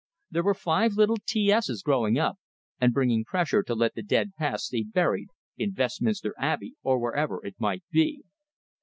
There 0.31 0.41
were 0.41 0.55
five 0.55 0.93
little 0.93 1.17
T 1.27 1.51
S's 1.51 1.83
growing 1.83 2.17
up, 2.17 2.39
and 2.79 2.91
bringing 2.91 3.23
pressure 3.23 3.61
to 3.61 3.75
let 3.75 3.93
the 3.93 4.01
dead 4.01 4.31
past 4.35 4.65
stay 4.65 4.81
buried, 4.81 5.27
in 5.57 5.75
Vestminster 5.75 6.33
Abbey 6.39 6.73
or 6.81 6.97
wherever 6.97 7.45
it 7.45 7.59
might 7.59 7.83
be. 7.91 8.23